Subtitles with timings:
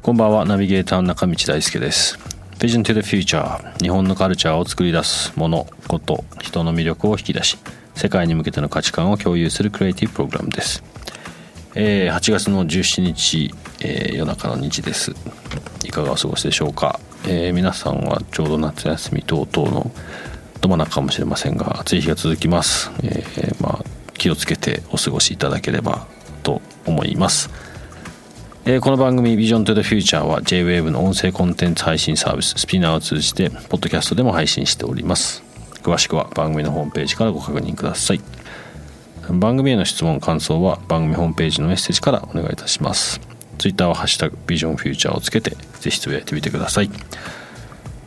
[0.00, 0.46] こんばんは。
[0.46, 2.18] ナビゲーターの中道大輔です。
[2.58, 7.58] Vision to the Future 日本のカルチャーを作り出すものこと人の魅力を引き出し
[7.94, 10.82] 世界に向けての価値観を共有するクリエイティブプログラムです、
[11.74, 15.14] えー、8月の17日、えー、夜中の2時です。
[15.84, 19.90] いかがお過ごしでしょうか、えー、皆さんはちょうど夏休み等々の
[20.62, 26.06] ど真中かもしれませんが暑い日が続きます、えー、まあ気をつけてお過ごしいただければ
[26.42, 26.62] と
[27.06, 27.50] います。
[28.64, 35.44] えー、この番組 Vision to the Future は JWAVE の音声コンテンツ配信サービススピナーを通じてポッドキャストでも配信しております。
[35.82, 38.20] 詳しくは番組のホームページからご確認ください。
[39.30, 43.20] 番組への質問感想は番組ホームページのメッセージからお願いいたします。
[43.58, 45.50] Twitter はハッシュタグビジョンフューチャーをつけて
[45.80, 46.90] ぜひつぶやいてみてください。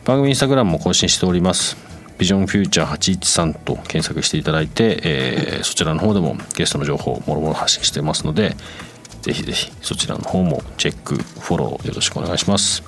[0.04, 1.76] 番組インスタグラムも更新しております。
[2.18, 8.56] ビジョンフューチャー813と検索していただいて、えー、そちらの方でもゲストの情報をもろもろ発信してますので
[9.22, 12.82] ぜひぜひそちらの方もチェックフォローよろしくお願いします。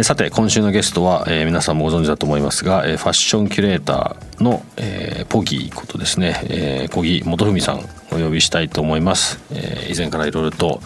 [0.00, 10.80] さて今週のゲストは、えー、皆さんもご存知だと思いますが、えー、ファッションキュレーターの、えー、ポギーことですね、えー、小木元文さんお呼びしたいと思います、えー、以前からいろいろと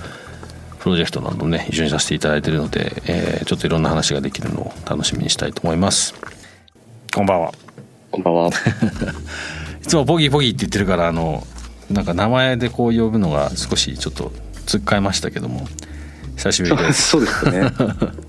[0.81, 6.13] プロジェクトなどね一緒にさせていただいているので、えー、ちょっといろんな話ができるのを楽しみにしたいと思います。
[7.15, 7.53] こんばんは。
[8.11, 8.51] こんばんは。
[9.83, 11.47] いつもポギーポギーって言ってるからあの
[11.91, 14.33] なんか名前でこう呼ぶのが少しちょっと
[14.67, 15.67] つっかえましたけども。
[16.37, 17.09] 久しぶりです。
[17.17, 17.73] そうですね。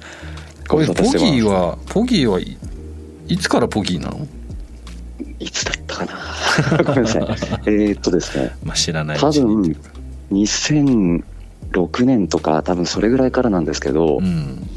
[0.68, 4.28] これポギーはポギーはいつからポギーなの？
[5.40, 6.06] いつだったか
[6.78, 6.84] な？
[6.84, 7.28] ごめんなさい。
[7.68, 8.56] えっとですね。
[8.64, 9.76] まあ知らない多分
[10.32, 14.68] 2006年とか多分それぐらいからなんですけど、うん、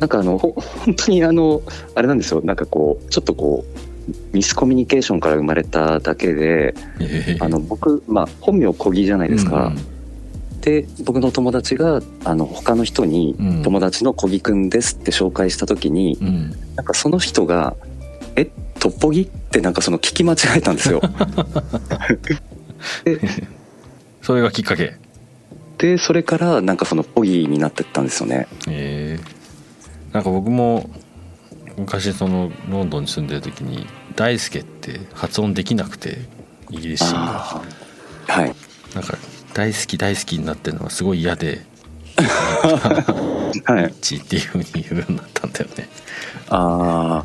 [0.00, 0.54] なんかあの本
[0.94, 1.62] 当にあの
[1.94, 2.40] あれなんですよ。
[2.44, 3.78] なんかこうちょっとこう
[4.32, 9.66] ミスコミュニケーションから生まれただけで、えー、あの僕、まあ、本名小木じゃないですか。
[9.66, 9.96] うん
[10.66, 17.76] で僕の友達があの他の人に「友達の小木くんです」って紹介した時に、うん、なんかその人が
[18.34, 18.50] 「え
[18.80, 21.00] トッポギ?」ってなんかその聞き間違えたんですよ。
[23.04, 23.20] で
[24.22, 24.96] それがきっかけ
[25.78, 28.48] でそれからなんかそのポギになってったんですよね。
[28.66, 30.90] へえー、なんか僕も
[31.76, 36.18] 昔そのロンドンに住んでる時に「大輔」って発音できなくて
[36.70, 37.62] イギリス人が。
[38.28, 38.54] はい。
[38.94, 39.16] なんか
[39.54, 41.64] 大好き大好きになってるのがすごい嫌で
[43.64, 45.88] 「はい」っていうふうに言うようになったんだよね。
[46.48, 47.24] あ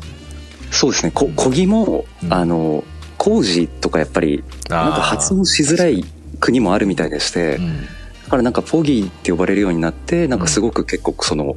[0.70, 1.12] そうですね。
[1.12, 2.84] こ小木も、うん、あの
[3.18, 6.04] 工事とかやっぱりなんか発音しづらい
[6.40, 7.86] 国もあるみたいでして、うん、
[8.24, 11.54] だからなんかポギーって呼ばれるようになってなんかすごく結構その、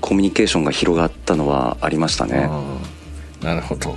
[0.00, 2.48] コミュニケーションが広がったのはありましたね。
[3.42, 3.96] なるほど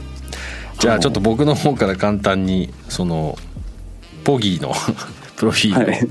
[0.79, 3.35] じゃあちょっと僕の方から簡単にその
[4.23, 4.73] ポギーの
[5.38, 6.09] プロフィールを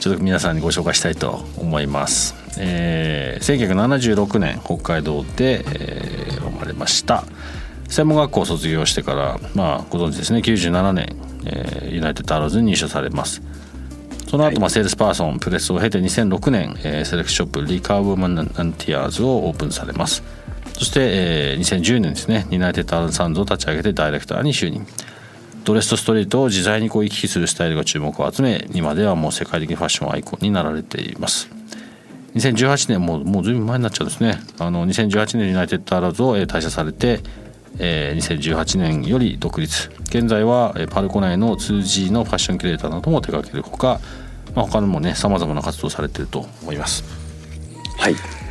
[0.00, 2.34] ちょっと皆さんにご紹介したいと思います。
[2.58, 7.24] えー、1976年北海道で、えー、生まれました。
[7.88, 10.40] 専門学校を卒業してからまあご存知ですね。
[10.40, 13.42] 97年、えー、ユナイテッドアローズに入社されます。
[14.28, 20.24] その後、まあセールスパーソンプレスを経て2006年、えー、セレクトショップ Liquor, woman & tears をオープンされます
[20.76, 22.46] そして、えー、2010年ですね。
[22.50, 24.86] ユナイテッドアローズサンズを立ち上げてダイレクターに就任。
[25.64, 31.48] ドレスとストリートを自在にこう行き来するスタイルが注目を集め今ではもう世界的ファッションアイコンになられています。
[32.34, 34.38] 2018年もうもうずいぶん前になっちゃうんですね。
[34.58, 37.20] あの2018年ユナイテッドアローズを退社されて、
[37.78, 39.90] えー、2018年より独立。
[40.10, 43.98] 現在はパルコ内の 2G のファッションキュレーターなども手掛けるほか、
[44.54, 47.02] まあ、他にもねさまざまな活動をされていると思います。
[47.96, 48.45] はい。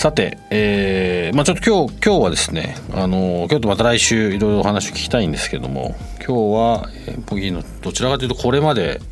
[0.00, 5.94] さて、えーまあ、ちょっと今日今日はですねあの今日とまた来週いろいろお話を聞きたいんですけども
[6.26, 9.02] 今日は、えー、ポギーのどちらかというとこれまで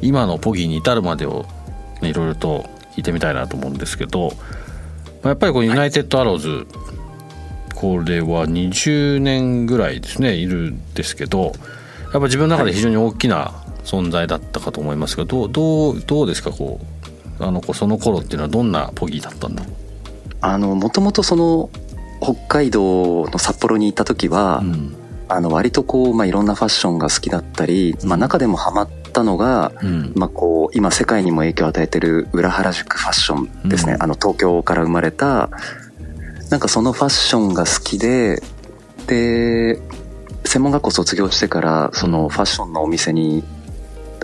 [0.00, 1.46] 今のポギーに至るまでを、
[2.00, 4.32] ね、いろいろと聞いてみたいなと思うんですけど、
[5.22, 6.66] まあ、やっぱりこうユナイテッドアローズ、はい、
[7.76, 11.52] これは20年ぐらいですねいるんですけどやっ
[12.14, 13.52] ぱ自分の中で非常に大きな
[13.84, 16.80] 存在だったかと思いますがどうどうどうですかこ
[17.38, 19.81] うあのその頃っていうのはどんなポギーだったんだろう？
[20.42, 21.70] あのもともとその
[22.20, 24.96] 北海道の札幌に行った時は、うん、
[25.28, 35.50] あの割とこう、まあ、いろんなファッションが好きだったり、まあ、中でもハマっったのが、うん、まあ、こう今世界にも影響を与えてる裏原宿ファッションですね、うん、あの東京から生まれた
[36.50, 38.42] なんかそのファッションが好きで
[39.06, 39.78] で
[40.44, 43.44] 専門学校卒業してからそのファッションのお店に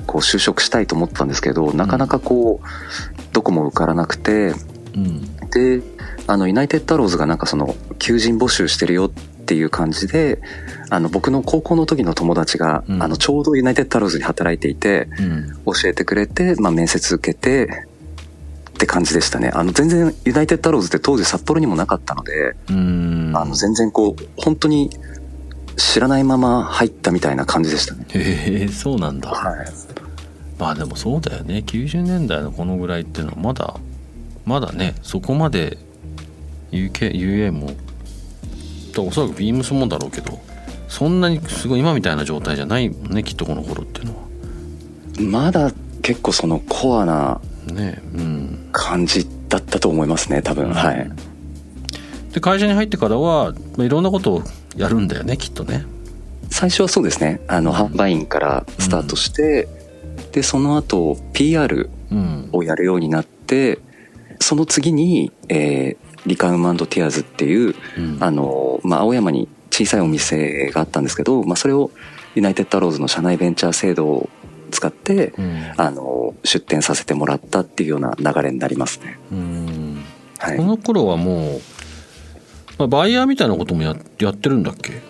[0.06, 4.54] こう就職したいと思ったんですけどなかなかこうどこも受からなくて、
[4.94, 5.82] うん、で
[6.26, 10.40] あのユナイテッドアローズがなんかその求人募集してるよっていう感じで
[10.90, 17.86] あの僕の高校の時の友達が、うん、あのちょうどユナイテッドアローズに働いていて、うん、教えてくれて、まあ、面接受けて
[18.70, 19.50] って感じでしたね。
[19.52, 24.90] あの全然ユナイテッドアローズって当時札幌にもなかったのであの全然こう本当に
[25.76, 28.06] 知らないまま入ったみたいな感じでしたね。
[28.10, 29.68] へえそうなんだ、はい、
[30.58, 31.64] まあでもそうだよね。
[31.66, 33.74] 90年代のこのぐらいっていうのはまだ
[34.48, 35.76] まだねそこまで
[36.70, 37.70] UK UA も
[38.96, 40.40] おそらくビームスもだろうけど
[40.88, 44.28] そんなにすごい今みたいな状態じゃないもんねきっとこの頃っていうのは。
[45.20, 45.70] まだ
[46.02, 47.40] 結構そのコアな
[48.72, 51.10] 感じだったと思いますね多分、うん、はい。
[52.32, 54.42] で会社に入ってからは、まあ、いろんなことを
[54.76, 55.84] やるんだよねきっとね。
[56.50, 57.40] 最初はそうですね。
[57.46, 59.68] あの、販売員からスタートして、
[60.16, 61.90] うん、でその後 PR
[62.52, 63.80] をやるようになって、
[64.40, 71.90] その次に、えー、リカウムティアーズっていう、うん、あの、まあ、青山に小さいお店があったんですけど、まあ、それを
[72.34, 74.28] ユナイテッドアローズの社内ベンチャー制度を
[74.70, 79.18] 使って、うん、あの出店させてもらったっていうような流れになりますね。
[80.38, 81.60] はい、この頃はもう、
[82.78, 85.00] まあ、バイヤーみたいなこともややってるんだっけ？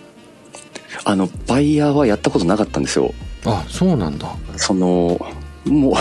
[1.05, 3.13] あのバイヤーはやったことなかったんですよ。
[3.45, 4.33] あそうなんだ。
[4.55, 5.19] その
[5.65, 5.93] もう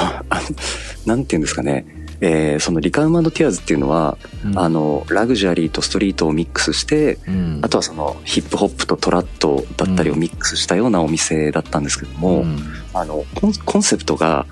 [1.09, 1.85] なんていうんですかね
[2.21, 12.59] えー、そのリカウマンドティアーズっていうのは、うん、あのラグジュアリーとストリートをミックスして、うん、あとはそのヒップホップとトラットだったりをミックスしたようなお店だったんですけども、うん、
[12.93, 13.25] あの
[13.65, 14.47] コンセプトが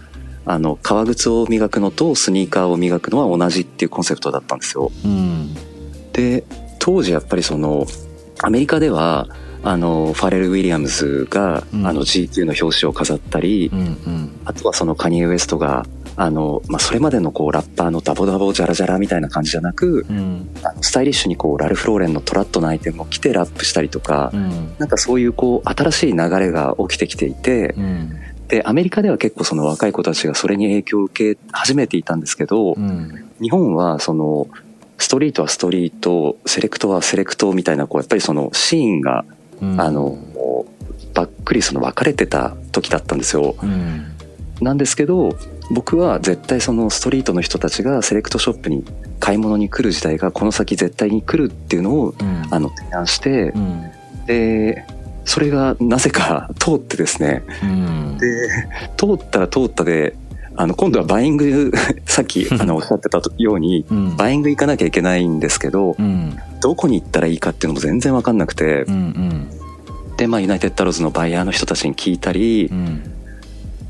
[0.45, 4.93] あの革靴を磨くのとスニーカーを磨くのは同じっていうコンセプトだったんですよ。
[6.13, 6.45] で
[6.79, 7.85] 当時やっぱりその
[8.39, 9.29] アメリカでは
[9.65, 15.85] あのファレル・ウィリアムズが、あの GQ の表紙を飾ったり、うんうん、あとはそのカニエ・ウエストが
[16.17, 34.49] あの、まあ、それまでのこうラッパーのダボダボジャラジャラみたいな感じじゃなく、うん、あのスタイリッシュにこうラルフ・ローレンのトラットのアイテムを着てラップしたりとか、うん、なんかそういうこう新しい流れが起きてきていて、うん、でアメリカでは結構その若い子たちがそれに影響を受け始めていたんですけど、うん、日本はその
[34.99, 39.27] ストリートはストリートセレクトはセレクトみたいなこうやっぱりそのシーンが、
[39.61, 40.19] あの
[41.13, 43.57] ばっくりその分かれてた時だったんですよ。
[44.61, 45.37] なんですけど
[45.71, 48.85] 僕は絶対そのストリートの人たちがセレクトショップに
[49.19, 53.91] 買い物に来る時代がこの先絶対に来るっていうのを、うん、あの提案して、うん、
[54.27, 54.85] で
[55.25, 58.49] それがなぜか通ってですね、うん、で
[58.97, 60.17] 通ったら通ったで
[60.59, 61.73] あの今度はバイング
[62.07, 63.85] さっき あのおっしゃってたように、
[64.17, 65.95] バイング行かなきゃいけないんですけど、
[66.63, 68.97] どこに行ったらいいかっていうのも全然分かんなくて、うんう
[70.15, 72.71] ん、でまあユナイテッドアローズのバイヤーの人たちに聞いたり、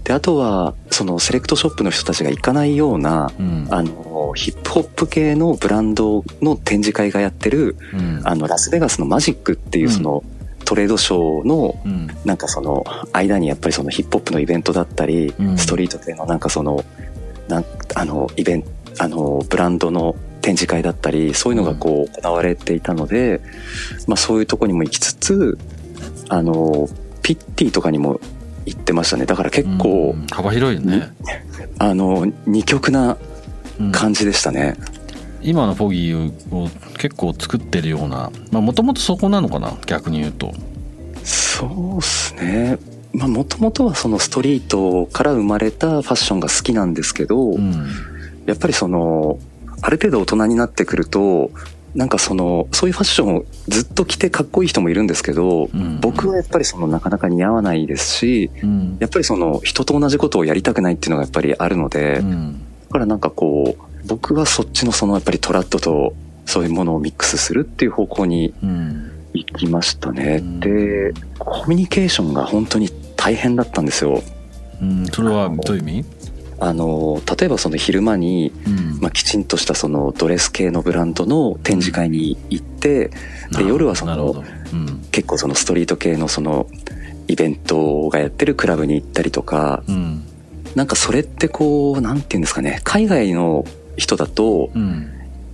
[0.06, 10.22] であとはそのセレクトショップの人たちが行かないような、うん、あのヒップホップ系のブランドの展示会がやってる、うん、あのラスベガスのマジックっていうその、
[10.64, 11.76] トレードショーの、
[12.24, 16.84] なんかその間にやっぱりそのヒップホップのイベントだったり、ストリート系のなんかその
[17.48, 17.64] なん
[17.94, 23.40] あのイベントあのブランドの展示会だったりそういうのがこう行われていたので、
[24.06, 25.58] まあ、そういうとこにも行きつつ
[26.28, 26.88] あの
[27.22, 28.20] ピッティとかにも
[28.66, 29.24] 行ってましたね。
[29.26, 31.08] だから結構、幅広いよね。
[31.78, 33.16] あの二極な
[33.92, 34.76] 感じでしたね、
[35.42, 36.68] うん、今のフォギーを
[36.98, 39.76] 結構作ってるようなもともとそこなのかな？
[39.86, 40.52] 逆に言うと。
[41.22, 42.78] そうっすね。
[43.12, 47.72] まあもともとはそのストリートから生まれたファッションが好きなんですけど、うん、
[48.46, 49.38] やっぱりその
[49.82, 51.50] ある程度大人になってくると
[51.96, 68.52] なんかそのそういうファッションをずっと着てかっこいい人もいるんですけど、うん、僕はやっぱりそのなかなか似合わないですし、うん、やっぱりその人と同じことをやりたくないっていうのがやっぱりあるので、うん、だからなんかこう僕はそっちのそのやっぱりトラッドとそういうものをミックスするっていう方向に
[69.32, 70.40] 行きましたね。
[70.60, 74.22] でコミュニケーションが本当に大変だったんですよ。
[74.82, 76.15] うん、それはどういう意味？
[76.58, 83.10] あの例えばその昼間に、うん、まあ、きちんとしたそのドレス系のブランドの展示会に行って、
[83.52, 84.32] で夜はその、
[84.72, 86.66] うん、結構そのストリート系のその
[87.28, 90.26] イベントがやってるクラブに行ったりとか、うん、
[90.74, 93.64] なんかそれってこうなんて言うんですかね海外の
[93.96, 94.70] 人だと、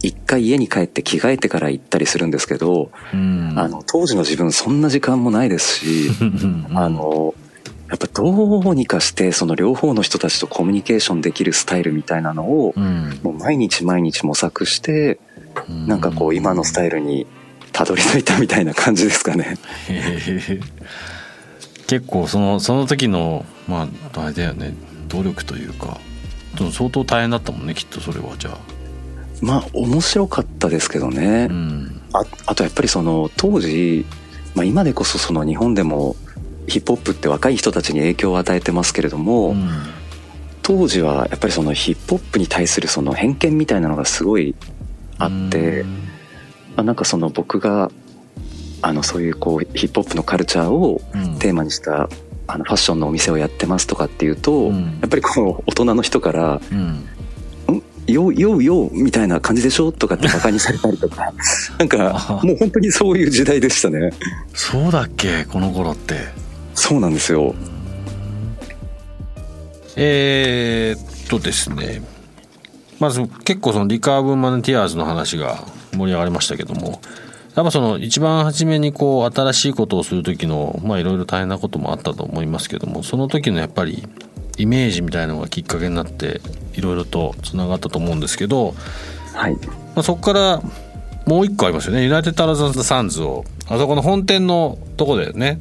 [0.03, 6.11] 一回家に帰って着替えてから行ったりするんですけど、あの当時の自分そんな時間もないですし
[6.75, 7.35] あの
[7.93, 12.73] やっぱぱどうにかしてその両方の人たちとコミュニケーションできるスタイルみたいなのを、
[13.23, 15.21] もう毎日毎日模索して、
[15.69, 17.27] なんかこう今のスタイルに
[17.73, 19.59] たどり着いたみたいな感じですかね。
[21.87, 24.73] 結構そのその時のまああれだよね。
[25.09, 26.01] 努力というか。
[26.71, 28.59] 相当大変だったもんねきっとそれはじゃあ。
[29.41, 34.07] まあ面白かったですけどね、うん、ああとやっぱりその当時、
[34.55, 36.15] まあ、今でこそその日本でも
[36.66, 39.69] ヒップホップって若い人たちに影響を与えてますけれども、うん、
[40.62, 44.54] 当時はやっぱりそのヒップホップに対するその偏見みたいなのがすごい
[45.19, 45.97] あって、うん、ま
[46.76, 47.90] あ、なんかその僕が
[48.81, 51.00] あのそういうこうヒップホップのカルチャーを
[51.38, 52.09] テーマにした
[52.49, 57.09] あのファッションのお店をやってますとかっていうと、うん、やっぱりこう大人の人から「うん、
[58.07, 61.33] よよよみたいな感じでしょとかってバカにされたりとか
[61.78, 64.12] なんかもう本当にそういう時代でしたね。
[64.54, 66.42] そうだっけこの頃って
[66.75, 67.55] そうなんですよ。
[69.97, 72.02] えー、っとですね。
[72.99, 77.00] まず結構そのリカーブ・マネティアーズの話が盛り上がりましたけども。
[77.55, 83.02] やっぱその一番初めにこう新しいことをする時のまあいろいろ大変なこともあったと思いますけども。
[83.02, 84.02] その時のやっぱり
[84.57, 86.41] イメージみたいなのがきっかけになって
[86.75, 88.75] いろいろとつながったと思うんですけど、
[89.35, 89.55] はい。
[89.55, 89.61] ま
[89.97, 90.62] あ、そこから
[91.26, 92.05] もう一個ありますよね。
[92.05, 95.61] ユナイテッド・アローズ・サンズをあそこの本店のとこだよね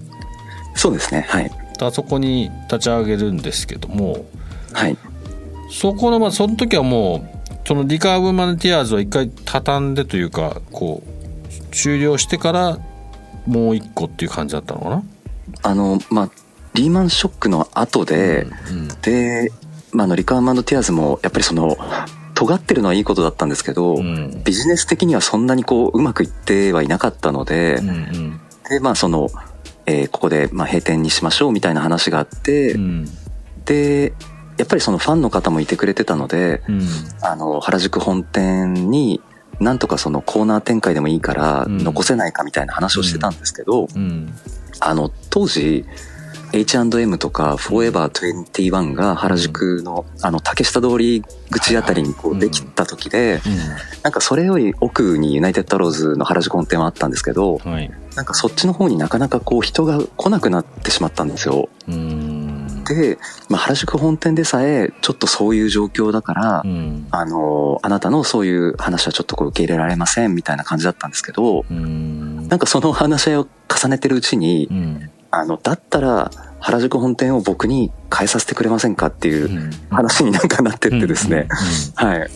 [0.76, 1.26] そうですね。
[1.30, 1.52] はい。
[1.80, 4.26] あそこに立ち上げるんですけども
[4.72, 4.98] はい。
[5.72, 12.80] そこのまあその時はもうそのリカーブ・マネティアーズは一回畳んでというかこう終了してから
[13.48, 15.04] もう一個っていう感じだったのかな？
[15.64, 16.30] あのまあ
[16.74, 19.52] リーマンショックの後で、うんうん、で、
[19.92, 21.78] まあ、のリカーマンドティアーズもやっぱりその
[22.34, 29.30] 尖ってるのはいいことだったんですけど、うん、ビジネス的にはそんなにこううまくいってはいなかったので、うんうん、でまあその、
[29.86, 33.06] えー、ここでまあ閉店にしましょうみたいな話があって、うん、
[33.66, 34.14] で
[34.58, 36.82] やっぱりそのファンの方もいてくれてたので、うん、
[37.22, 39.22] あの原宿本店に
[39.60, 43.88] なんとかそのコーナー展開でもいいから残せないかみたいな話をしてたんですけど、
[44.80, 45.86] あの当時
[46.54, 53.42] H&M とかフォーエバー21が原宿のあの竹下通り口あたりにこうできた時で、
[54.04, 57.60] なんかそれより奥にユナイテッドローズの原宿本店はあったんですけど、
[58.16, 61.70] なんかそっちの方になかなかこう人が来なくなってしまったんですよ。
[61.88, 63.18] で、
[63.50, 72.48] まあ、原宿本店でさえちょっとそういう状況だから、うん、あのあなたのそういう話はちょっとこう受け入れられませんみたいな感じだったんですけど、ん。
[72.48, 81.48] なんかその話し合いを重ねてるうちに、うん、あの、だったら、原宿本店を僕に変えさせてくれませんかっていう話になんかなってってですね。
[81.96, 82.20] はい。
[82.20, 82.28] まあ、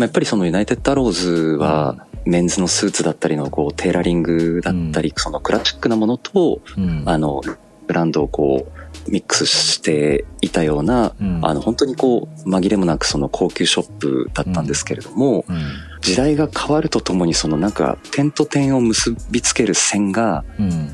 [0.00, 6.60] やっぱりそのユナイテッドアローズは、メンズのスーツだったりのこうテーラリングだったり、そのクラシックなものと、
[7.06, 7.42] あの、
[7.86, 15.62] ブランドをこう、ミックスしていたような、うん、あの本当にこう紛れもなくその高級ショップだったんですけれども、うんうん、
[16.00, 20.44] 時代が変わるとともにそのなんか点と点を結びつける線が、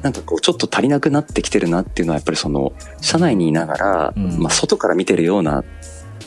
[0.03, 5.65] なんかこうちょっと足りなくなってきてるなっていうのはやっぱりその社内にいながら、まあ外から見てるような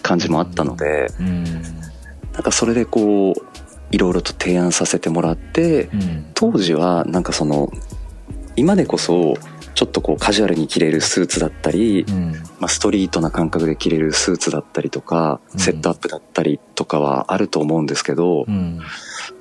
[0.01, 1.07] 感じもあったので、
[2.33, 3.33] なんかそれでこう
[3.91, 5.89] いろいろと提案させてもらって、
[6.33, 7.71] 当時はなんかその
[8.55, 9.35] 今でこそ
[9.75, 18.79] ちょっとこうカジュアルに着れるスーツだったり、うん、まあ、ストリートな感覚で着れるスーツだったりとか、セットアップだったりとかはあると思うんですけど、うん、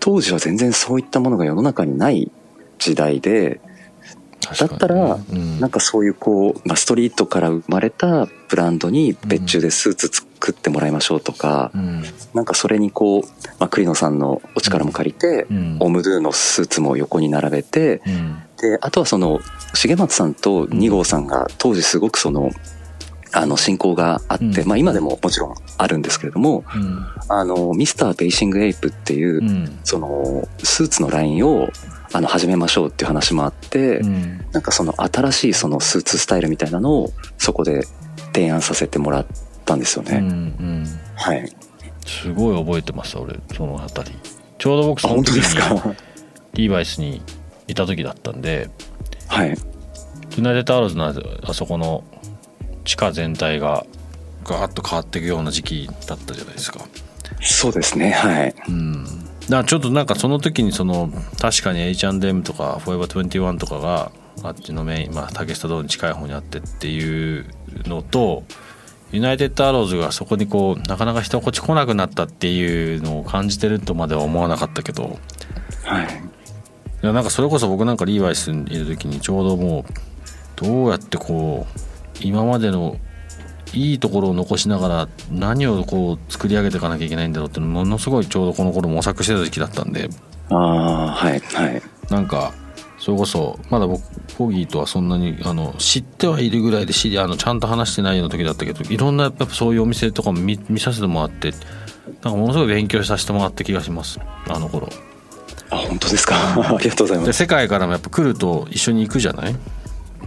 [0.00, 2.30] 当時は全然そういったものが世の中にない
[2.78, 3.60] 時代で、
[4.56, 5.18] だったら、
[5.60, 12.02] なんかそういうこう、まあ、ストリートから生まれたブランドに別注でスーツ作ってもらいましょうとか、うん、
[12.34, 13.22] なんかそれにこう、
[13.58, 19.40] まあ、栗野さんのお力も借りて、うん、オムドゥのスーツも横に並べて、うん、で、あとはその、
[19.74, 22.50] 重松さんと二号さんが当時すごくその、
[23.32, 26.64] あの、進行があって、まあ今でももちろんあるんですけれども、
[27.28, 31.68] あの、ミスターベーシングエイプっていう、その、スーツのラインを、
[32.12, 37.82] あの始めましょうっていう話もあって、うん、なんかその新しいそのスーツスタイルみたいなのをそこで
[38.32, 39.26] 提案させてもらっ
[39.64, 40.18] たんですよね。
[40.18, 41.48] うんうん、はい。
[42.06, 44.12] すごい覚えてます俺そのあたり。
[44.56, 45.96] ちょうど僕その時に
[46.54, 47.22] リーバイスに
[47.68, 48.70] いた時だったんで、
[49.28, 49.56] はい。
[50.36, 52.04] ユナイテッドアローズのあそこの
[52.84, 53.84] 地下全体が
[54.44, 56.80] ガーッと変わっていくような時期だったじゃないですか。
[57.40, 58.54] そうですねはい。
[58.68, 64.12] うんだちょっとなんかその時にその確かに H&M とか Forever21 とかが
[64.42, 67.46] あっちのメイン、まあ、竹下通りに近い方にあってっていう
[67.86, 68.44] のと
[69.10, 75.18] ユナイテッドアローズがそこにこうなかなか人こっち来なくなったっていうのを感じてるとまでは思わなかったけど、
[75.84, 79.92] はい、いやなんかそれこそ僕なんかリーバイスにいる時にちょうどもう
[80.56, 81.78] どうやってこう
[82.20, 82.98] 今までの
[83.74, 90.08] いいところを残しながら何をこう作り上げていかなきゃいけないんだろうってものすごいちょうどこの頃模索してた時期だったんで。
[90.50, 91.82] ああはいはい。
[92.10, 92.52] なんか
[92.98, 94.02] それこそまだ僕
[94.36, 101.60] コギーとはそんなにあの知ってはいるぐらいで知りあのちゃんと話してないような時だったけどいろんなやっぱそういうお店とかも見見させてもらってなん
[102.22, 104.18] かものすごい勉強させてもらった気がします。
[104.48, 104.88] あの頃。
[105.70, 106.34] あ本当ですか？
[106.56, 107.32] ありがとうございます。
[107.34, 109.54] 世界からもやっぱ来ると一緒に行くじゃない？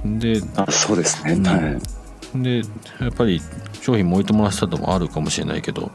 [0.06, 1.78] であそうですね、うんはい
[2.36, 2.62] で
[3.00, 3.42] やっぱり
[3.82, 5.92] 商品も置いてもらってたのもあるかもしれないけど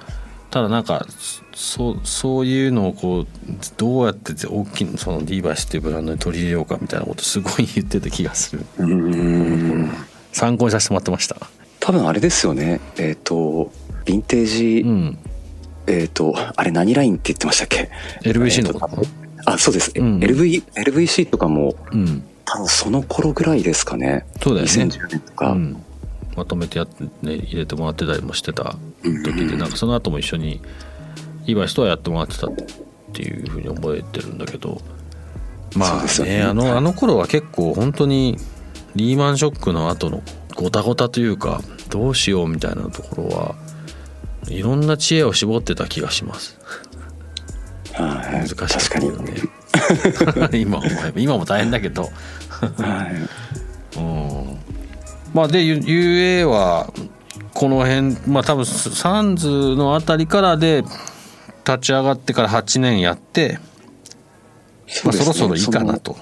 [0.50, 1.06] ただなんか
[1.54, 3.26] そうそういうのをこう
[3.76, 8.64] どうやって大きいそのディーバイスっていうブランドに取り入れようかみたいなことすごい言ってた気がする。
[8.78, 9.90] うーん。
[10.32, 11.36] 参考にさせてもらってました。
[11.80, 12.80] 多分あれですよね。
[12.96, 13.70] えっ、と
[14.04, 15.18] ヴィンテージ、うん。
[15.86, 17.90] えっ、とあれ何ラインって言ってましたっけ
[18.22, 18.96] ？LVC のこと？
[18.96, 20.18] えーとあそうです、うん。
[20.18, 22.22] LV LVC とかもうん。
[22.44, 24.26] 多分その頃ぐらいですかね。
[24.40, 24.72] そうだよね。
[24.72, 25.82] 2010年とか、うん、
[26.36, 30.60] まとめてやって、ね、入れてもらってたりもしてたうん時でなんかその後も一緒に
[31.46, 32.50] ディーバイスとはやってもらってたっ
[33.12, 34.80] ていうふうに覚えてるんだけど
[35.76, 36.42] まあねね。
[36.42, 38.36] あのあの頃は結構本当に
[38.94, 40.22] リーマンショックの後の
[40.54, 43.54] ごたごたというかどうしようみたいなところは
[44.48, 46.58] いろんな知恵を絞ってた気がします。
[47.92, 51.20] はい難しかった確かに、けどね今思えば。
[51.20, 52.02] 今も大変だけど。
[52.02, 52.08] は
[53.96, 53.98] い。
[53.98, 54.58] うん
[55.36, 56.90] まあで UA は
[57.52, 60.82] この辺まあ多分サンズのあたりからで
[61.66, 63.58] 立ち上がってから8年やって、
[65.04, 66.16] まあ、そろそろいいかなと。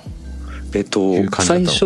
[0.75, 1.85] えっと最初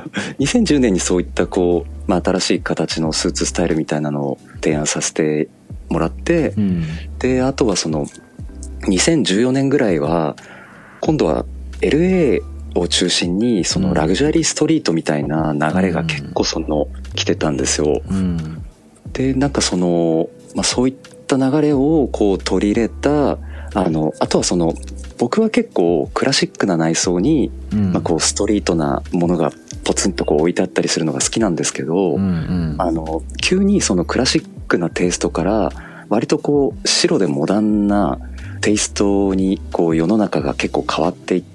[0.40, 5.50] 2010年にそういったこう、まあ、新しい形のスーツスタイルみたいなのを提案させて
[5.90, 6.84] もらって、うん。
[7.18, 8.06] であとはその
[8.88, 10.34] 2014年ぐらいは
[11.02, 11.44] 今度は
[11.82, 12.40] LA
[12.74, 18.00] を中心にそのラグジュアリーストリートみたいな流れが結構その来てたんですよ。
[18.08, 18.64] うん。
[19.12, 20.94] でなんかその、まあ、そういっ
[21.26, 23.38] た流れをこう取り入れた
[23.74, 24.74] あのあとはその
[25.18, 27.92] 僕は結構クラシックな内装に、うん。
[27.92, 29.50] まあ、こうストリートなものが
[29.84, 32.76] ポツンとこう置いてあったりするのが好きなんですけど、うんうん。
[32.78, 35.70] あの急にそのクラシックなテイストから
[36.08, 38.18] 割とこう白でモダンな
[38.60, 41.49] テイストにこう世の中が結構変わっていって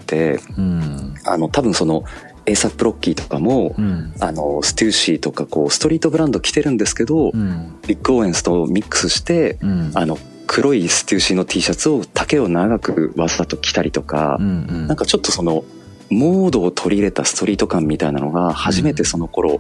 [0.58, 1.16] うん。
[1.26, 2.04] あの多分その
[2.46, 4.14] エイサップロッキーとかも、うん。
[4.20, 7.78] あのステューシーとかこうストリートブランド着てるんですけど、うん。
[7.88, 9.92] リックオウエンスとミックスしてうん。
[9.94, 14.88] あの黒いステューシーの T シャツを丈を長くわざと着たりとか、うんうん。
[14.88, 15.64] なんかちょっとその
[16.10, 19.60] モードを取り入れたストリート感みたいなのが初めてその頃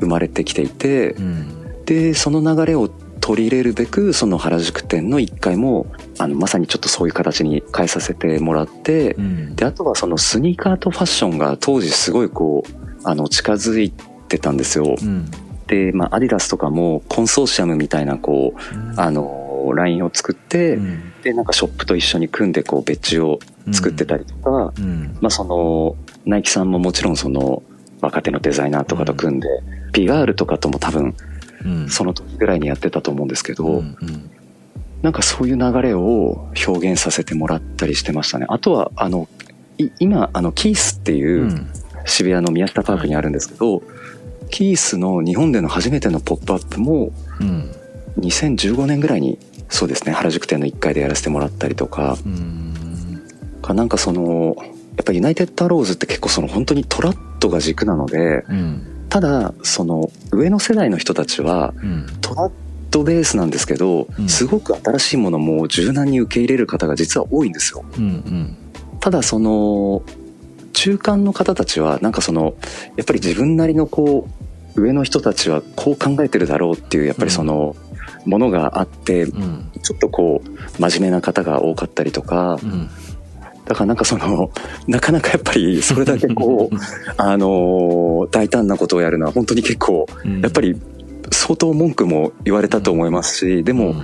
[0.00, 1.84] 生まれてきていて、うん。
[1.86, 5.86] でその流れを取り入れるべくその原宿店の1階も
[6.18, 9.56] あのまさにちょっとそういう形に変えさせてもらって、うん。
[9.56, 13.90] であとはそのスニーカーとファッションが当時すごいこうあの近づい
[14.28, 14.96] てたんですよ。
[15.00, 15.30] うん。
[15.66, 21.12] で、まあ、アディダスとかもコンソーシアムみたいなこうあのラインを作って、うん。
[21.22, 23.38] でなんかショップと一緒に組んでこう別注を
[23.72, 25.16] 作ってたりとか、うん。
[25.20, 27.62] まあ、そのナイキさんももちろんその
[28.00, 29.48] 若手のデザイナーとかと組んで、
[29.92, 31.14] ピガールとかとも多分うん
[31.88, 34.30] その時ぐらいにやってたと思うんですけど、うんうん。
[35.02, 38.46] なんかそういう流れを表現させてもらったりしてましたね。
[38.48, 39.28] あとはあの
[39.78, 41.70] い今あのキースっていううん。
[42.06, 43.82] 渋谷の宮下パークにあるんですけど、
[44.50, 47.70] キースの日本での初めてのポップアップもうん。
[48.20, 53.22] 2015年ぐらいにそうですね原宿店の1階でやらせてもらったりとかうん。
[53.62, 62.06] かなんかそのやっぱユナイテッドアローズって結構その本当にトラットが軸なのでうんただその上の世代の人たちはうん。
[62.20, 62.52] トラッ
[62.90, 64.28] トベースなんですけど、うん。
[64.28, 67.84] すごく新しいものも柔軟に受け入れる方が実は多いんですよ。
[67.96, 68.56] うんうん。
[69.00, 70.02] ただその
[70.72, 72.54] 中間の方たちはなんかその
[72.96, 74.28] やっぱり自分なりのこ
[74.76, 77.74] う上の人たちはこう考えてるだろうっていうやっぱりその
[78.26, 79.70] ものがあってうん。
[79.82, 82.90] ちょっとこう真面目な方が多かったりとかうん
[83.68, 84.50] だからなんかその
[84.86, 86.76] なかなかやっぱりそれだけこう
[87.18, 90.40] あの大胆なことをやるのは本当に結構うん。
[90.40, 90.80] やっぱり
[91.30, 93.94] 相当文句も言われたと思いますしでも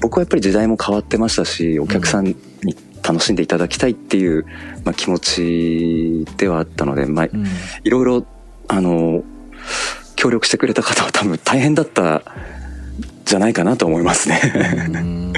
[0.00, 2.34] 僕はやっぱり時代も変わってましたしお客さんに
[3.02, 4.46] 楽しんでいただきたいっていう、
[4.84, 7.46] まあ、気持ちではあったので、まあ、うん。
[7.84, 8.26] いろいろ
[8.68, 9.22] あの
[10.16, 12.22] 協力してくれた方は多分大変だった
[13.24, 14.40] じゃないかなと思いますね。
[14.88, 15.32] うん。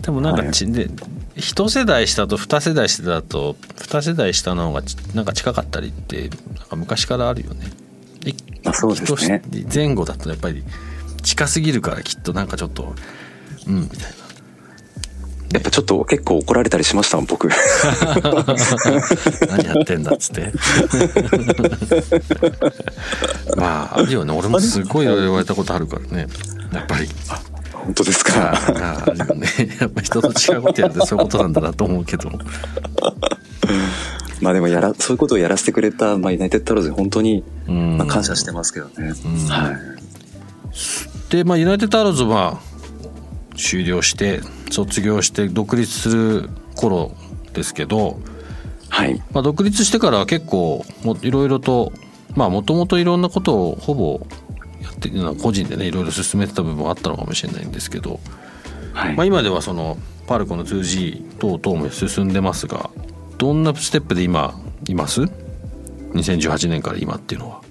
[0.00, 0.88] でもなんかち、 で
[1.36, 7.66] 一世代下と二世代下だと二世代下の方がちなんか近かったりってなんか昔からあるよね。
[8.64, 9.42] あそうですね。
[9.52, 10.64] 一前後だとやっぱり
[11.22, 12.94] 近すぎるからきっとなんかちょっと
[13.66, 14.00] うんみたい
[15.52, 17.48] やっぱちょっと結構怒られたりしましたもん僕。
[19.48, 20.52] 何やってんだっつって。
[23.56, 24.32] まああるよね。
[24.32, 26.26] 俺もすごいいろいろ言われたことあるからね。
[26.72, 27.08] やっぱり
[27.86, 28.52] 本当ですか？
[28.52, 29.46] ああね
[29.80, 32.30] やっぱ人と違うことやってそういうことなんだなと思うけど。
[34.42, 39.14] まあでもやらそういうことをやらせてくれた、まあ、ユナイテッドタローズに本当に、まあ、感謝してますけどね、
[39.48, 39.76] はい、
[41.30, 42.60] でまあユナイテッドタローズは
[43.56, 47.12] 終了して卒業して独立する頃
[47.54, 48.20] ですけど、
[48.90, 49.22] はい。
[49.32, 50.84] まあ、独立してから結構
[51.22, 51.92] いろいろと
[52.34, 54.26] まあもともといろんなことをほぼ
[54.86, 54.94] やっ
[55.36, 58.20] て個人でねいろいろ進めてた部分はあったのかもしれないんですけど、
[58.92, 59.96] はい、まあ、今ではその
[60.26, 62.90] パルコの 2G 等々も進んでますが
[63.38, 65.22] どんなステップで今います
[66.12, 67.62] ？2018年から今っていうのは。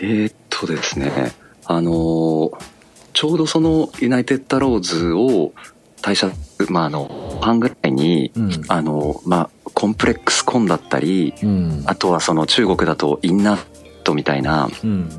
[0.00, 1.32] えー、っとですね。
[1.66, 2.80] あのー
[3.12, 5.52] ちょうどそのユナイテッドローズを
[6.00, 6.30] 退社、
[6.68, 13.66] まあ、あの、半ぐらいに、うん、あの、まあ、コンプレックスコンだったり、うん、あとはその中国だとインナッ
[14.04, 15.10] トみたいな、うん、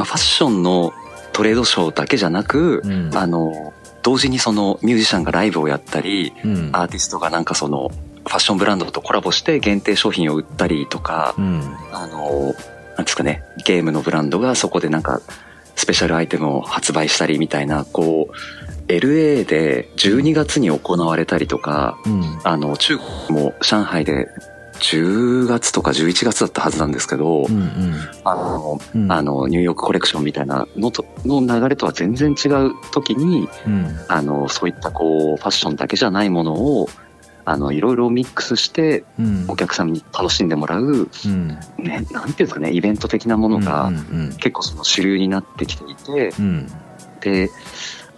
[0.00, 0.94] まあ、ファッションの
[1.34, 2.82] トレードショーだけじゃなく、
[3.14, 6.32] あの、同時にそのミュージシャンがライブをやったり、
[6.72, 12.54] アーティストがなんかその、ファッションブランドとコラボして限定商品を売ったりとか、あの、
[12.96, 15.20] なんですかね、ゲームのブランドがそこでなんか、
[15.76, 22.96] スペシャルアイテムを発売したりみたいな、こう、LA で12月に行われたりとか、うん、あの、中
[23.28, 24.28] 国も上海で
[24.80, 36.88] 10月とか11月だったはずなんですけど、うんうん、あの、うん、あの、ニューヨークコレクションみたいなのと、の流れとは全然違う時に、うん、あの、そういったこう、ファッションだけじゃないものを、
[37.46, 39.02] あのいろいろミックスして
[39.48, 43.90] お客さんに楽しんでもらう、うん、ね、なんていうんですかねイベント的なものが
[44.36, 46.68] 結構その主流になってきていて、うん、
[47.20, 47.50] で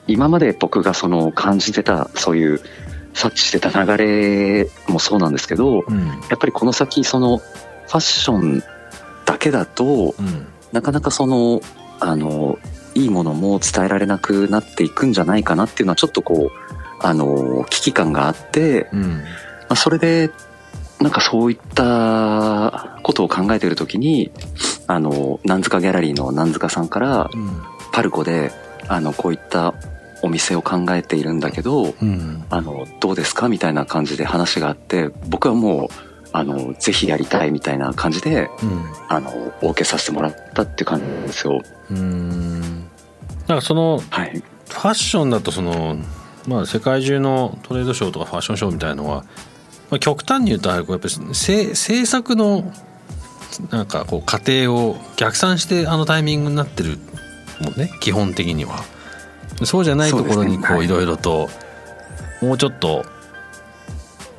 [0.06, 2.60] 今まで僕がその感じてたそういう
[3.14, 8.62] 察知してた流れもそうなんですけど、うん、やっぱりこの先そのファッション
[9.26, 10.14] だけだと、
[10.72, 11.60] なかなかその
[12.00, 12.58] あの
[12.94, 16.62] いいものも伝えられなくなっていくんじゃないかなっていうのはちょっとこう
[17.02, 19.20] あの、危機感があって、うん、ま
[19.70, 20.30] あ、それで、
[21.00, 24.30] なんかそういったことを考えているときに、
[24.86, 27.28] あの、南塚ギャラリーの南塚さんから、
[27.90, 28.52] パルコで、
[28.86, 29.74] あの、こういった
[30.22, 35.88] お店を考えているんだけど、うん、あの、どうですかみたいな感じで話があって、僕はもう、
[36.32, 41.60] あの、ぜひやりたいみたいな感じで、うん、あの、お受けさせてもらったっていう感じなんですよ。
[41.90, 42.60] うん。
[43.48, 45.98] なんかその、はい、ファッションだとその、
[46.46, 49.24] まあ、世界中のトレードショーとかファッションショーみたいのは、
[49.90, 52.72] まあ、極端に言うとやっぱり制作の
[53.70, 56.98] なんかこう過程を逆算してあのタイミングになってる
[57.60, 58.82] もんね基本的には。
[59.64, 60.88] そうじゃないところにこうい。
[60.88, 61.48] ろいろと
[62.40, 63.04] もうちょっと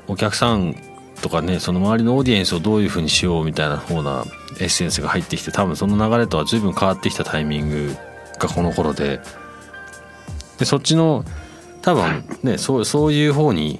[0.07, 0.75] お客さん
[1.21, 4.25] とかねその周りのオーディエンスをどういうふうにしようみたいな方な
[4.59, 7.95] エッセンスが入ってきて多分その流れとは随分変わってきたタイミング
[8.39, 9.21] がこの頃で。
[10.59, 11.25] でそっちの
[11.81, 13.79] 多分ねそうそういう方に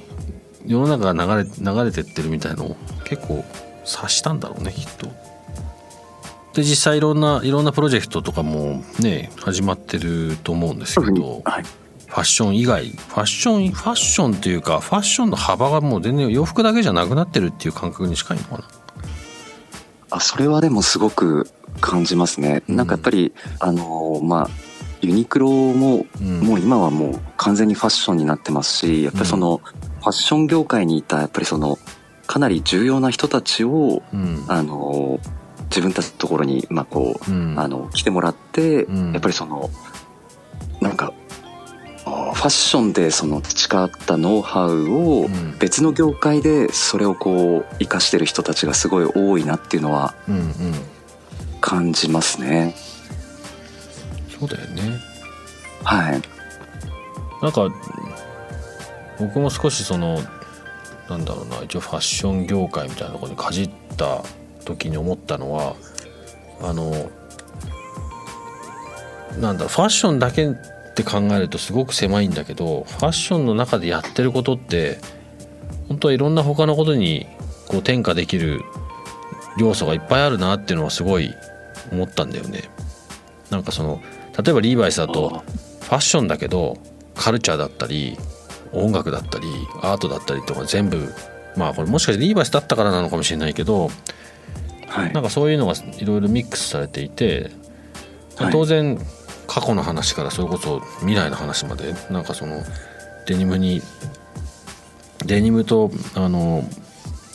[0.66, 3.46] 世の中が流れ流れてってるみたいのを結構
[3.86, 5.08] 察したんだろうねきっと。
[6.54, 18.64] で実際いろんないろんなプロジェクトとかもね始まってると思うんですけど、はい、ファッション以外ファッションファッションというかファッションの幅がもう全然洋服だけじゃなくなってるっていう感覚に近いのかな？
[20.12, 21.50] あそれはでもすごく
[21.82, 22.62] 感じますね。
[22.68, 24.50] なんかやっぱり、あのまあ
[25.02, 31.80] ユニクロも、うん、もう今はもう完全にファッションになってますしやっぱりその、ファッション業界にいたやっぱりその
[32.28, 35.20] かなり重要な人たちを、うん、あの
[35.74, 39.72] 自分たちのところに、まあこう、うん、あの来てもらって、やっぱりその
[40.80, 41.14] なんか
[42.06, 45.28] ファッションでその培ったノウハウを
[45.60, 50.14] 別の業界でそれをこう生かしてる人たちがすごい多いなっていうのは
[51.62, 52.76] 感じますね。
[54.38, 55.00] そうだよね。
[55.84, 56.22] はい。
[57.42, 57.70] なんか
[59.20, 60.20] 僕も少しその
[61.10, 64.24] なんだろうな一応ファッション業界みたいなところにかじった
[64.64, 65.76] 時に思ったのは
[66.62, 67.10] あの
[69.40, 70.54] なんだファッションだけっ
[70.96, 75.00] て考えるとすごく狭いんだけどファッションの中でやってることって
[75.88, 77.26] 本当はいろんな他のことに
[77.68, 78.62] こう転化できる
[79.58, 81.34] 要素がいっぱいあるなっていうのはすごい
[81.92, 82.70] 思ったんだよね。
[83.50, 84.02] なんかその
[84.44, 85.44] 例えばリーバイスだと
[85.82, 86.78] ファッションだけど
[87.16, 88.18] カルチャーだったり
[88.72, 89.46] 音楽だったり
[89.82, 91.14] アートだったりとか全部
[91.56, 93.90] まあこれもしかしてリーバイスだったからなのかもしれないけど、
[94.94, 97.50] はい、なんかそういうのがいろいろミックスされていて、
[98.52, 99.00] 当然
[99.48, 102.62] 過去の話からそれこそ未来の話までなんかその
[103.28, 103.82] デニムに
[105.26, 106.64] デニムとあの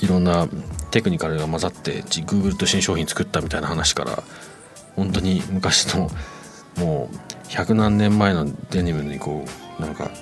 [0.01, 0.49] いろんな
[0.93, 4.23] テクニカルが混ざって Google と新商品作ったみたいな話から
[4.95, 6.09] 本当に昔の
[6.79, 7.17] もう
[7.49, 9.45] 百何年前のデニムにこ
[9.79, 10.13] うなんか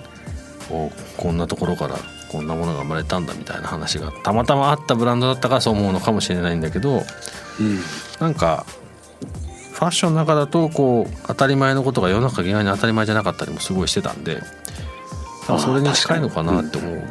[0.71, 1.97] ここんなところから
[2.31, 7.03] こんなものが生まれたんだみたいな話がたまたまあったブランドだったからそう思うのかもしれないんだけど、
[7.61, 7.81] うん、
[8.21, 8.67] なんか
[9.73, 14.41] ファッションの中だとこう当たり前のことが世の中意外に当たり前じゃなかったりもすごいしてたんで
[15.59, 17.03] それに近いのかなって思う。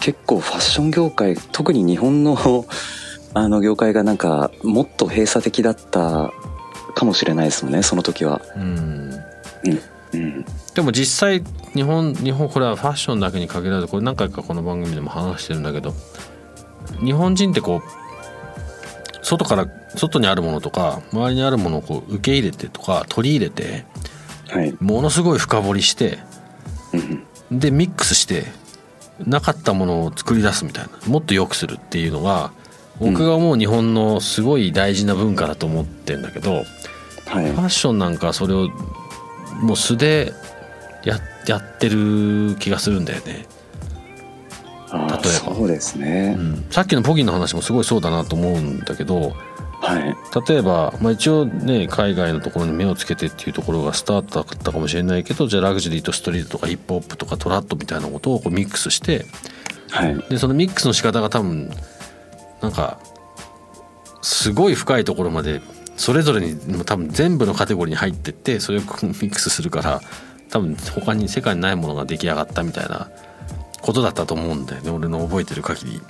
[0.00, 2.36] 結構ファッション業界特に日本の
[3.34, 6.32] あの業界がなんかもっと閉鎖的だった
[6.94, 8.40] かもしれないですもんねその時は。
[8.56, 8.62] うん、
[9.64, 9.80] うん
[10.12, 10.44] うん、
[10.74, 11.42] でも実際
[11.72, 15.94] 日本日本これはファッションだけに限らずこれ何回かこの番組でも話してるんだけど
[17.04, 23.84] 日本人ってこう外から外にあるものとか周りにあるものをこう受け入れてとか取り入れて、
[24.48, 26.18] はい、ものすごい深掘りして、
[27.50, 28.44] うん、でミックスして
[29.26, 32.52] なかったものを作り出すみたいなもっと良くするっていうのが
[32.98, 36.64] 僕が思う日本のすごい大事な文化だと思ってんだけど、はい、
[37.52, 38.68] ファッションなんかそれを
[39.60, 40.32] もう素で
[41.04, 43.46] ややってる気がするんだよね。
[44.92, 45.20] 例えば。
[45.54, 49.36] そうですね、うん、さっきのポギンの話もすごいそうだなと思うんだけど、
[49.80, 50.16] はい、
[50.48, 59.26] 例えば、まあ、一応ね海外のところに目をつけてっていうところがスタートだったかもしれないけどじゃあラグジュアリーとストリートとかヒップホップとかトラットみたいなことをこうミックスして、
[59.90, 61.70] はい、でそのミックスの仕方が多分
[62.60, 62.98] なんか
[64.22, 65.62] すごい深いところまで
[66.00, 70.00] それぞれに多分全部のカテゴリーに入ってってそれをミックスするから
[70.48, 73.10] 多分他に世界にないものが出来上がったみたいな
[73.82, 74.90] ことだったと思うんだよね。
[74.90, 76.00] 俺の覚えてる限り。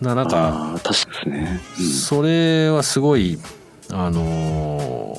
[0.00, 3.40] ななんか確かね、うん、それはすごい
[3.90, 5.16] あの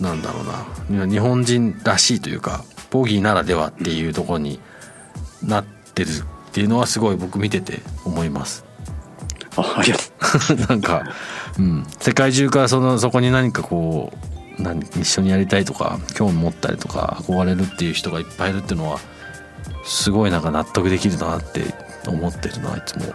[0.00, 0.40] ー、なんだろ
[0.88, 1.06] うな。
[1.06, 4.58] 日本人らしいというかボギーならではっていうところに
[5.42, 8.64] なってるっていうのはすごい僕見てて思います。
[9.56, 10.17] あありがとう
[10.68, 11.04] なんか、
[11.58, 14.12] うん、世界中からそのそこに何かこ
[14.58, 18.98] う何一緒にやりたいとか興味持ったりとか憧れるっていう人がいっぱいいるっていうのは
[19.84, 21.62] すごいなんか納得できるなって
[22.06, 23.14] 思ってるないつも。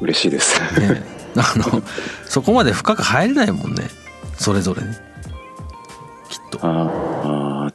[0.00, 1.02] 嬉しいです、ね、
[1.34, 1.82] あの
[2.24, 3.84] そこまで深く入れないもんね。
[4.36, 4.94] それぞれに。
[4.94, 5.00] きっ
[6.50, 6.58] と。
[6.62, 7.72] ああ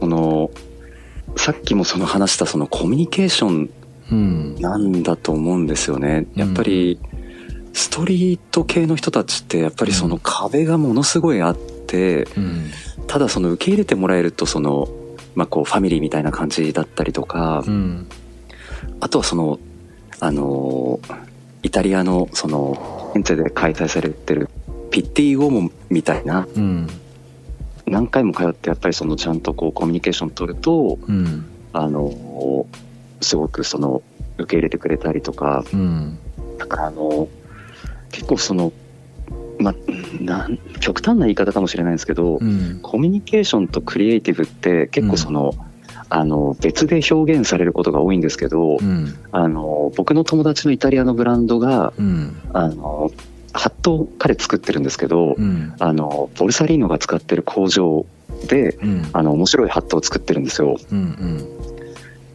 [0.00, 0.50] この
[1.36, 3.70] さっきもその話したそのコミュニケーション
[4.10, 6.26] なんだと思うんですよね。
[6.34, 6.98] やっぱり、
[7.72, 12.26] ストリート系の人たちってやっぱりその壁がものすごいあって、
[13.06, 14.88] ただその受け入れてもらえるとその、
[15.34, 17.62] まあこうファミリーみたいな感じだったりとか、
[19.00, 19.58] あとはその、
[20.20, 21.00] あの、
[21.62, 24.48] イタリアのその、エンツェで開催されてる
[24.90, 26.46] ピッティ・ゴモみたいな、
[27.86, 30.98] 何回も通ってやっぱりそのちゃんとこうコミュニケーション取ると、
[31.74, 32.66] あの、
[33.20, 34.02] すごくその
[34.38, 36.18] 受け入れてくれたりとか、うん、
[36.58, 37.28] だからあの
[38.10, 38.72] 結構その
[39.58, 39.74] まあ、
[40.20, 45.60] なん極端な言い方かもしれないんですけど、うん、コミュニケーションとクリエイティブって結構その、うん、
[46.10, 51.94] あの別で表現されることが多いんですけど、うん、あの僕の友達のイタリアのブランドが、
[52.52, 53.10] あの
[53.52, 55.36] ハットを彼作ってるんですけど、
[55.78, 58.04] あのボルサリーノが使ってる工場
[58.48, 58.78] で、
[59.14, 60.76] あの面白いハットを作ってるんですよ。
[60.92, 61.55] うんうん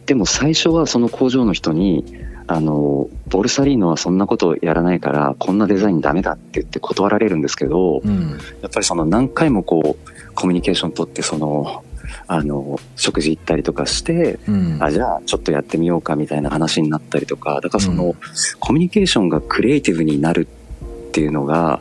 [0.06, 2.04] でも最初はその工場の人に
[2.46, 8.30] あのボルサリーノはそんなことやらないからこんなデザインダメだって言って断られるんですけど、うん、
[8.62, 11.84] やっぱりその何回もこうコミュニケーション取ってその
[12.26, 18.14] あの食事行ったりとかして、うん、あじゃあちょっとやってみようかみたいな話になったりとかだからその、うん、
[18.58, 21.80] コミュニケーションがクリエイティブになるっていうのが、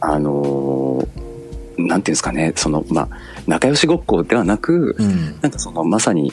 [0.00, 1.06] あの
[1.76, 3.08] なんていうんですかねそのまあ
[3.48, 4.96] 仲良しごっこではなく、
[5.42, 6.32] なんかそのまさに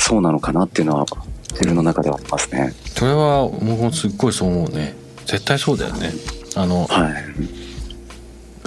[0.00, 1.06] そうなのかなっていうのは
[1.52, 2.72] 自分の中ではありますね。
[2.86, 4.94] それは僕もすっごいそう思うね。
[5.26, 6.10] 絶対そうだよね。
[6.56, 7.12] あの、はい、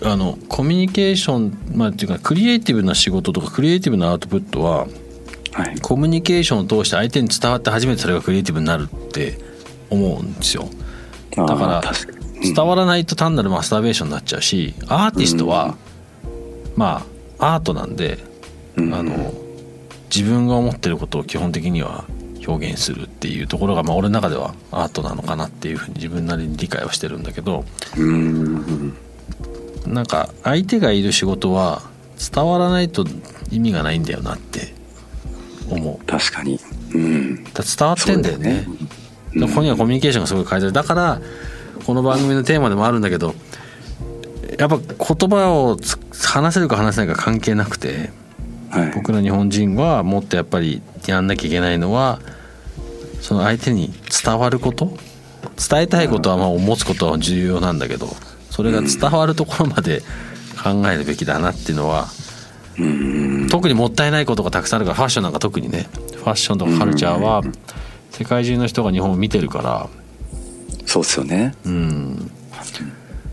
[0.04, 4.88] あのコミュニケーションまあっていうかクリエイティブな仕事とかクリエイティブなアウトプットは、
[5.54, 9.38] はい、コミュニケーションを通して相手に伝わって初めてそれがクリエイティブになるって
[9.90, 10.68] 思うんですよ。
[11.36, 11.82] だから
[12.42, 15.76] 伝わらないと単なるマスターベーションになっちゃうしアーティストは、
[16.24, 17.04] うん、ま
[17.40, 18.20] あアートなんで、
[18.76, 19.34] うん、あの
[20.14, 22.06] 自分が思ってることを基本的には
[22.46, 27.66] 表現するっていうところが、まあ、俺の中ではアートなのかなっていうふうに自分なりに理解はしてるんだけど
[29.88, 31.82] なんか相手がいる仕事は
[32.32, 33.06] 伝わらないと
[33.50, 34.74] 意味がないんだよなって
[35.70, 36.06] 思う。
[36.06, 36.60] 確かに、
[36.94, 38.68] うん、だ伝わってんだよね、
[39.34, 41.22] ね、ここにはコミュニケーションがすごい書いてあるだから
[41.86, 43.34] この番組のテーマでもあるんだけど
[44.60, 45.78] やっぱ言葉を
[46.26, 48.12] 話せるか話せないか関係なくて
[48.80, 52.20] はい、僕ら日本人はもっとやっぱりやんなきゃいけないのは
[53.22, 54.98] その相手に伝わること？
[55.70, 58.08] 伝えたいことはまあ持つことは重要なんだけど
[58.50, 60.02] それが伝わるところまで
[60.64, 62.08] 考えるべきだなっていうのは、
[62.80, 67.44] うん、特にもったいないことがたくさんあるからファッションなんか特にねファッションとかカルチャーは
[68.10, 69.90] 世界中の人が日本を見てるから
[70.86, 71.56] そうですよね。
[71.66, 72.32] うん。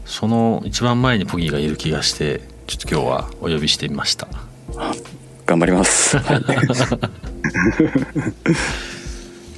[0.05, 4.27] その一番前にポギーがいる気がしてちょっと今日はお呼びしてみました
[5.51, 6.17] 頑張ります。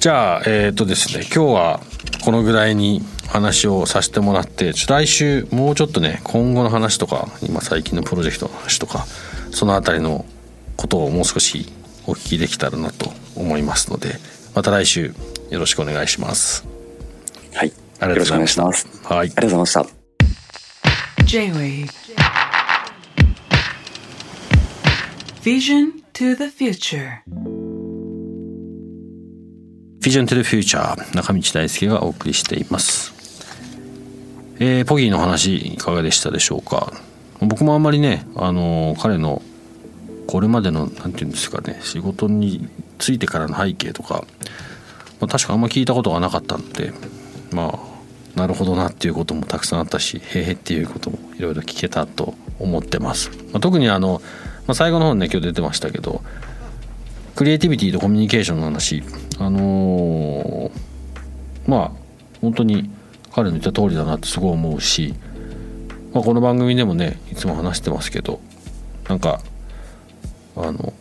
[0.00, 1.80] じゃあえっ、ー、とですね今日は
[2.24, 9.04] このぐらいに話をさせてもらって来週もうちょっとね今後の話とか今最近のプロジェクトの話とか
[9.50, 10.24] その辺りの
[10.78, 11.66] ことをもう少し
[12.06, 14.14] お聞きできたらなと思いますので
[14.54, 15.12] また来週
[15.50, 16.66] よろしくお願いします。
[17.52, 17.72] はい。
[18.00, 18.64] ありがとうございました。
[19.14, 19.18] はい。
[19.18, 19.86] ありがとうございました。
[21.24, 22.01] J-Wave
[25.42, 27.18] Vision to the Future.
[30.00, 30.94] Vision to the Future.
[31.16, 33.12] 中道大輔がお送りしています。
[34.60, 36.92] えー、ポギーの話いかがでしたでしょうか？
[37.40, 39.42] 僕もあんまりねあの彼の
[40.28, 42.68] これまでの何て言うんですかね仕事に
[43.00, 44.24] ついてからの背景とか、
[45.18, 46.92] まあ、確かあんま聞いたことがなかったんで
[47.50, 47.80] ま
[48.36, 54.22] あなるほどなっていうこともたくさんあったしへへっていうこともいろいろ聞けたと思ってます、まあ、特にあの、
[54.66, 56.22] まあ、最後の方にね今日出てましたけど
[57.34, 59.02] クリエイティビティとコミュニケーションの話。
[59.38, 60.70] あのー、
[61.66, 61.92] まあ
[62.40, 62.90] 本当に
[63.32, 65.14] 彼の言った通りだなってすごい思うし、
[66.12, 68.40] まあ、この番組でもねいつも話してますけど
[69.08, 69.40] なんか
[70.54, 70.92] あの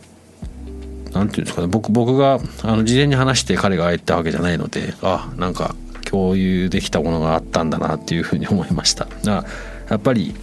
[1.12, 9.06] なんていうんですかね僕僕があの事前に話して彼がああ言ったわけじゃないのであなんか共有できたものがあったんだなっていうふうに思いました。
[9.24, 9.44] だ
[9.90, 10.34] やっぱり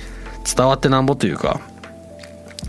[0.56, 1.60] 伝わってなんぼというか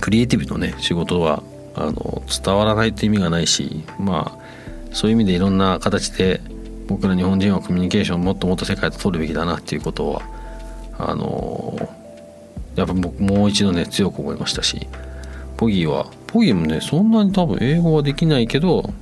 [0.00, 1.42] クリエイティブのね仕事は
[1.74, 6.40] あの伝わらないと意味がないしまあそういう意味でいろんな形で
[6.88, 10.22] 僕ら日本人はコミュニケーションをもっともっと世界と取るべきだなっていうことは
[10.98, 11.88] あの
[12.74, 14.88] やっぱ僕もう一度ね強く思いましたし
[15.56, 18.92] ポギーはポギーもねそんなに多分英語はできないけど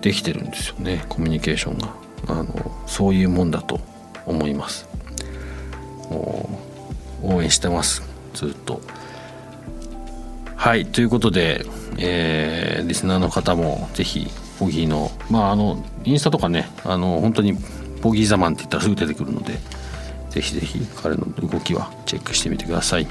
[0.00, 2.04] できてるんですよねコミュニケーションが。
[2.26, 3.80] あのそういうもんだと
[4.26, 4.88] 思います。
[7.22, 8.02] 応援してます
[8.34, 8.80] ずっと。
[10.56, 11.64] はいということで、
[11.98, 14.26] えー、リスナーの方も是非
[14.58, 17.56] ポギーのまああのインスタとかねあの本当に
[18.00, 19.58] ポギーザマンって言ったらすぐ出てくるので
[20.30, 23.06] ぜひぜひ彼の動きはチェックしてみてください、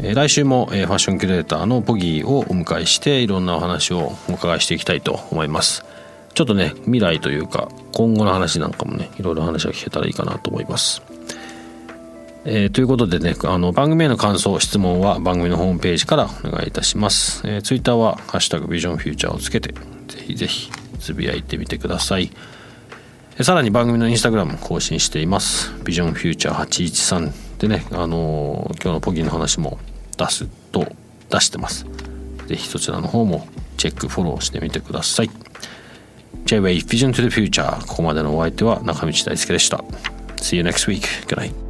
[0.00, 5.84] え、来週も、え、ファッションキュレーターのポギーをお迎えしていろんなお話をお伺いしていきたいと思います。
[6.34, 11.02] ちょっとね未来というか今後の話なんかもねいろいろ話が聞けたらいいかなと思います。
[12.44, 22.30] えー、ということでねあの番組への感想質問は番組のホームページからお願いいたします、えー、ツイッターは「ハッシュタグビジョンフューチャー」をつけてぜひぜひつぶやいてみてください。
[23.42, 25.72] さらに番組のインスタグラムも更新しています。
[25.84, 29.78] ビジョンフューチャー813でねあのー、今日のポギーの話も
[30.18, 30.86] 出すと
[31.30, 31.86] 出してます。
[32.46, 33.46] ぜひそちらの方も
[33.78, 35.30] チェックフォローしてみてください。
[36.44, 39.78] J-Way Vision to the Future ここまでのお相手は中道大輔でした。
[40.36, 41.02] See you next week.
[41.26, 41.69] Good night.